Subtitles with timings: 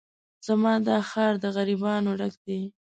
[0.47, 2.59] زما دا ښار د غريبانو ډک دی